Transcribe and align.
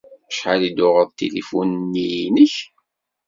Acḥal 0.29 0.61
i 0.69 0.71
d-tuɣeḍ 0.71 1.09
tilifun-nni-inek? 1.17 2.55